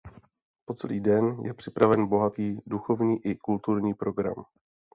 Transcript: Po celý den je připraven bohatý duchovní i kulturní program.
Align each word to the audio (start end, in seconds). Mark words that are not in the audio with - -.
Po 0.65 0.73
celý 0.73 0.99
den 0.99 1.25
je 1.45 1.53
připraven 1.53 2.07
bohatý 2.07 2.57
duchovní 2.65 3.25
i 3.27 3.35
kulturní 3.37 3.93
program. 3.93 4.45